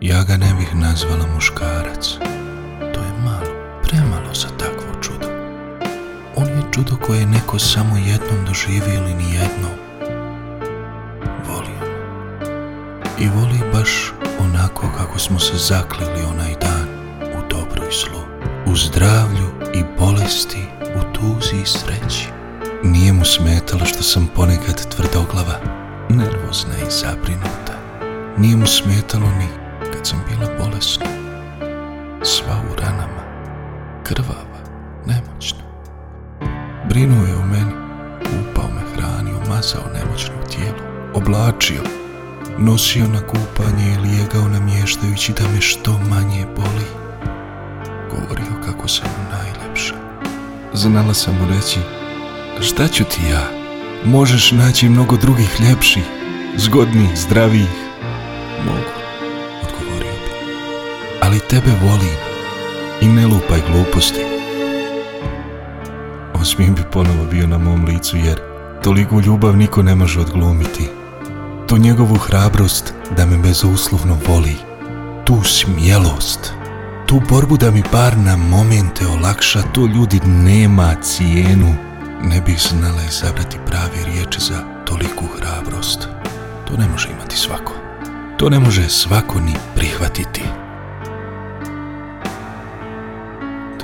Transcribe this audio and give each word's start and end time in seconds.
Ja 0.00 0.24
ga 0.24 0.36
ne 0.36 0.54
bih 0.58 0.74
nazvala 0.74 1.26
muškarac. 1.34 2.18
To 2.78 3.00
je 3.00 3.12
malo, 3.24 3.46
premalo 3.82 4.34
za 4.34 4.48
takvo 4.58 5.02
čudo. 5.02 5.26
On 6.36 6.46
je 6.46 6.62
čudo 6.74 6.96
koje 7.06 7.20
je 7.20 7.26
neko 7.26 7.58
samo 7.58 7.96
jednom 7.96 8.44
doživio 8.46 8.94
ili 8.94 9.14
ni 9.14 9.24
jednom. 9.34 9.72
Voli. 11.48 11.76
I 13.18 13.28
voli 13.28 13.72
baš 13.72 14.12
onako 14.40 14.82
kako 14.98 15.18
smo 15.18 15.38
se 15.38 15.56
zaklili 15.56 16.24
onaj 16.30 16.54
dan 16.60 16.88
u 17.20 17.48
dobru 17.50 17.82
i 17.82 17.94
zlu. 17.94 18.20
U 18.66 18.76
zdravlju 18.76 19.48
i 19.74 19.82
bolesti, 19.98 20.66
u 20.82 21.12
tuzi 21.12 21.56
i 21.62 21.66
sreći. 21.66 22.28
Nije 22.84 23.12
mu 23.12 23.24
smetalo 23.24 23.84
što 23.84 24.02
sam 24.02 24.28
ponekad 24.34 24.94
tvrdoglava, 24.94 25.60
nervozna 26.08 26.74
i 26.88 26.90
zabrinuta. 26.90 27.76
Nije 28.38 28.56
mu 28.56 28.66
smetalo 28.66 29.26
ni 29.26 29.65
kad 30.06 30.10
sam 30.10 30.24
bila 30.28 30.50
bolesna, 30.58 31.06
sva 32.22 32.56
u 32.70 32.80
ranama, 32.80 33.22
krvava, 34.04 34.60
nemoćna. 35.06 35.58
Brinuo 36.88 37.26
je 37.26 37.34
o 37.34 37.46
meni, 37.46 37.72
kupao 38.18 38.68
me 38.74 38.80
hranio, 38.94 39.40
mazao 39.48 39.82
nemoćno 39.94 40.34
u 40.34 40.48
tijelu, 40.50 40.78
oblačio, 41.14 41.82
nosio 42.58 43.08
na 43.08 43.20
kupanje 43.20 43.94
i 43.94 44.08
lijegao 44.08 44.48
namještajući 44.48 45.32
da 45.32 45.48
me 45.54 45.60
što 45.60 45.92
manje 45.92 46.46
boli. 46.56 46.86
Govorio 48.10 48.62
kako 48.66 48.88
sam 48.88 49.08
mu 49.08 49.38
najlepša. 49.38 49.94
Znala 50.72 51.14
sam 51.14 51.34
mu 51.34 51.54
reći, 51.54 51.78
šta 52.60 52.88
ću 52.88 53.04
ti 53.04 53.20
ja? 53.30 53.50
Možeš 54.04 54.52
naći 54.52 54.88
mnogo 54.88 55.16
drugih 55.16 55.60
ljepših, 55.60 56.04
zgodnijih, 56.56 57.16
zdravijih. 57.16 57.76
Mogu, 58.64 58.95
tebe 61.56 61.72
volim 61.82 62.16
i 63.00 63.06
ne 63.08 63.26
lupaj 63.26 63.60
gluposti. 63.70 64.20
Osmijeh 66.34 66.70
bi 66.70 66.82
ponovo 66.92 67.24
bio 67.30 67.46
na 67.46 67.58
mom 67.58 67.84
licu 67.84 68.16
jer 68.16 68.40
toliku 68.82 69.20
ljubav 69.20 69.56
niko 69.56 69.82
ne 69.82 69.94
može 69.94 70.20
odglumiti. 70.20 70.88
Tu 71.68 71.78
njegovu 71.78 72.16
hrabrost 72.16 72.94
da 73.16 73.26
me 73.26 73.36
bezuslovno 73.36 74.18
voli. 74.28 74.56
Tu 75.24 75.42
smjelost. 75.44 76.52
Tu 77.06 77.22
borbu 77.28 77.56
da 77.56 77.70
mi 77.70 77.82
bar 77.92 78.18
na 78.18 78.36
momente 78.36 79.06
olakša. 79.06 79.62
To 79.62 79.86
ljudi 79.86 80.20
nema 80.26 80.94
cijenu. 81.02 81.74
Ne 82.22 82.40
bih 82.40 82.60
znala 82.70 83.02
izabrati 83.08 83.58
prave 83.66 84.04
riječi 84.06 84.40
za 84.40 84.62
toliku 84.84 85.24
hrabrost. 85.36 86.08
To 86.68 86.76
ne 86.76 86.88
može 86.88 87.08
imati 87.10 87.36
svako. 87.36 87.72
To 88.36 88.48
ne 88.48 88.58
može 88.58 88.88
svako 88.88 89.40
ni 89.40 89.54
prihvatiti. 89.74 90.42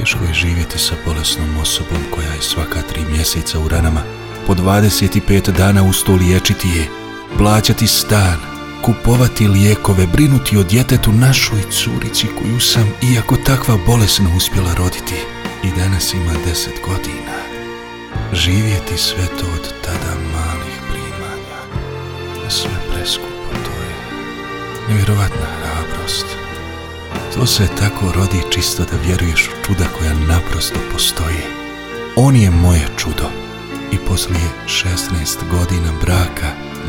Teško 0.00 0.24
je 0.24 0.34
živjeti 0.34 0.78
sa 0.78 0.94
bolesnom 1.06 1.58
osobom 1.62 1.98
koja 2.14 2.32
je 2.32 2.42
svaka 2.42 2.82
tri 2.82 3.04
mjeseca 3.10 3.58
u 3.58 3.68
ranama. 3.68 4.02
Po 4.46 4.54
25 4.54 5.50
dana 5.50 5.82
uz 5.82 6.04
to 6.04 6.12
liječiti 6.12 6.68
je, 6.68 6.88
plaćati 7.38 7.86
stan, 7.86 8.38
kupovati 8.82 9.48
lijekove, 9.48 10.06
brinuti 10.06 10.58
o 10.58 10.62
djetetu 10.62 11.12
našoj 11.12 11.62
curici 11.70 12.26
koju 12.38 12.60
sam, 12.60 12.92
iako 13.14 13.36
takva 13.36 13.78
bolesna, 13.86 14.30
uspjela 14.36 14.74
roditi. 14.74 15.14
I 15.64 15.70
danas 15.80 16.14
ima 16.14 16.32
10 16.32 16.68
godina. 16.86 17.36
Živjeti 18.32 18.98
sve 18.98 19.26
to 19.26 19.46
od 19.54 19.74
tada 19.84 20.14
malih 20.32 20.76
primanja. 20.90 21.60
Sve 22.48 22.70
preskupo, 22.92 23.50
to 23.52 23.82
je 23.82 23.94
nevjerovatna 24.88 25.46
hrabrost. 25.60 26.45
To 27.36 27.46
se 27.46 27.68
tako 27.78 28.12
rodi 28.12 28.40
čisto 28.50 28.82
da 28.84 28.96
vjeruješ 29.06 29.48
u 29.48 29.64
čuda 29.66 29.84
koja 29.98 30.14
naprosto 30.14 30.78
postoje. 30.92 31.42
On 32.16 32.36
je 32.36 32.50
moje 32.50 32.86
čudo 32.96 33.28
i 33.92 33.98
poslije 34.08 34.50
16 34.66 35.48
godina 35.50 35.92
braka 36.00 36.46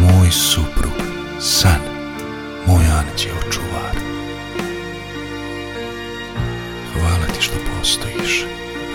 moj 0.00 0.30
suprug, 0.30 0.92
san, 1.40 1.80
moj 2.66 2.84
anđeo 2.84 3.52
čuvar. 3.52 3.96
Hvala 6.92 7.26
ti 7.26 7.42
što 7.42 7.54
postojiš. 7.78 8.44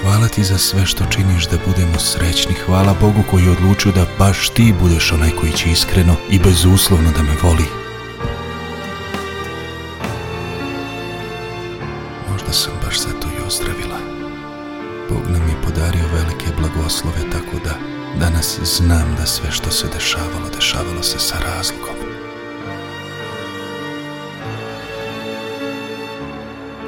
Hvala 0.01 0.27
ti 0.27 0.43
za 0.43 0.57
sve 0.57 0.85
što 0.85 1.05
činiš 1.05 1.47
da 1.47 1.57
budemo 1.67 1.99
srećni. 1.99 2.53
Hvala 2.65 2.95
Bogu 3.01 3.23
koji 3.31 3.43
je 3.43 3.51
odlučio 3.51 3.91
da 3.91 4.05
baš 4.19 4.49
ti 4.49 4.73
budeš 4.81 5.11
onaj 5.11 5.31
koji 5.31 5.51
će 5.51 5.69
iskreno 5.69 6.15
i 6.29 6.39
bezuslovno 6.39 7.11
da 7.11 7.23
me 7.23 7.35
voli. 7.43 7.84
Možda 12.45 12.59
sam 12.59 12.73
baš 12.85 12.99
zato 12.99 13.27
i 13.27 13.47
ozdravila. 13.47 13.99
Bog 15.09 15.23
nam 15.29 15.49
je 15.49 15.61
podario 15.63 16.03
velike 16.13 16.45
blagoslove 16.59 17.31
tako 17.31 17.57
da 17.63 17.73
danas 18.19 18.59
znam 18.63 19.15
da 19.19 19.25
sve 19.25 19.51
što 19.51 19.71
se 19.71 19.87
dešavalo, 19.93 20.49
dešavalo 20.55 21.03
se 21.03 21.19
sa 21.19 21.35
razlogom. 21.39 21.95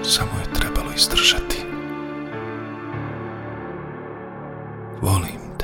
Samo 0.03 0.31
je 0.39 0.53
trebalo 0.53 0.91
izdržati. 0.95 1.65
Volim 5.01 5.56